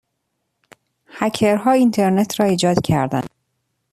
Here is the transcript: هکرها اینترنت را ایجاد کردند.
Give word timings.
هکرها 1.07 1.71
اینترنت 1.71 2.39
را 2.39 2.45
ایجاد 2.45 2.81
کردند. 2.81 3.29